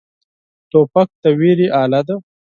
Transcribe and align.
توپک 0.71 1.09
د 1.21 1.23
ویرې 1.39 1.67
اله 1.83 2.01
دی. 2.07 2.15